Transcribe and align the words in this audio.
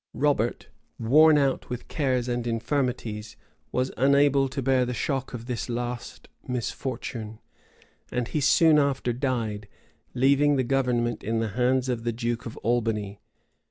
Robert, 0.15 0.69
worn 0.97 1.37
out 1.37 1.69
with 1.69 1.87
cares 1.87 2.27
and 2.27 2.47
infirmities, 2.47 3.37
was 3.71 3.91
unable 3.97 4.49
to 4.49 4.59
bear 4.63 4.83
the 4.83 4.95
shock 4.95 5.31
of 5.35 5.45
this 5.45 5.69
last 5.69 6.27
misfortune; 6.47 7.37
and 8.11 8.29
he 8.29 8.41
soon 8.41 8.79
after 8.79 9.13
died, 9.13 9.67
leaving 10.15 10.55
the 10.55 10.63
government 10.63 11.23
in 11.23 11.37
the 11.37 11.49
hands 11.49 11.87
of 11.87 12.03
the 12.03 12.11
duke 12.11 12.47
of 12.47 12.57
Albany. 12.63 13.19